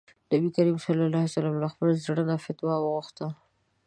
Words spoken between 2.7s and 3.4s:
وغوښته.